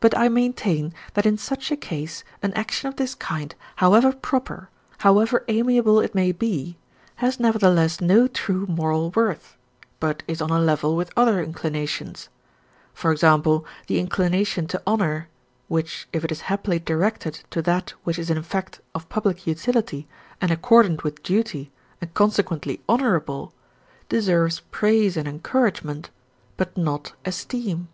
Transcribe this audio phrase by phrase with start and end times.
[0.00, 4.68] But I maintain that in such a case an action of this kind, however proper,
[4.98, 6.76] however amiable it may be,
[7.14, 9.56] has nevertheless no true moral worth,
[10.00, 12.28] but is on a level with other inclinations,
[13.02, 13.22] e.g.,
[13.86, 15.30] the inclination to honour,
[15.68, 20.06] which, if it is happily directed to that which is in fact of public utility
[20.42, 21.72] and accordant with duty
[22.02, 23.54] and consequently honourable,
[24.10, 26.10] deserves praise and encouragement,
[26.58, 27.88] but not esteem.